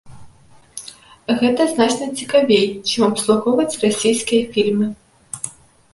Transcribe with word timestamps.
Гэта 1.41 1.67
значна 1.75 2.05
цікавей, 2.23 2.65
чым 2.89 3.01
абслугоўваць 3.11 3.79
расійскія 3.85 4.43
фільмы. 4.57 4.87